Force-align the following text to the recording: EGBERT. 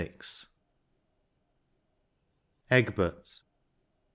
EGBERT. 2.71 3.43